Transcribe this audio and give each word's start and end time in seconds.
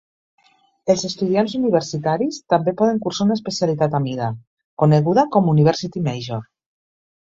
Els 0.93 1.03
estudiants 1.09 1.53
universitaris 1.59 2.41
també 2.55 2.75
poden 2.81 3.03
cursar 3.05 3.29
una 3.29 3.39
especialitat 3.41 4.01
a 4.01 4.05
mida, 4.09 4.33
coneguda 4.85 5.31
com 5.39 5.57
"University 5.59 6.09
Major". 6.13 6.47